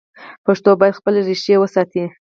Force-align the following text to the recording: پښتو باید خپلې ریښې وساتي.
پښتو 0.45 0.69
باید 0.79 0.97
خپلې 0.99 1.19
ریښې 1.27 1.55
وساتي. 1.59 2.03